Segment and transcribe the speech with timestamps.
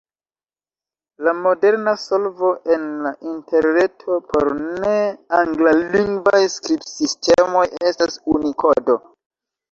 [1.25, 4.47] La moderna solvo en la Interreto por
[4.85, 8.97] ne-anglalingvaj skribsistemoj estas Unikodo.